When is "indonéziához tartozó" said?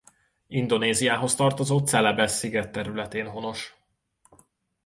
0.49-1.77